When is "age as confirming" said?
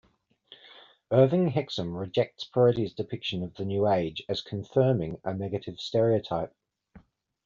3.87-5.21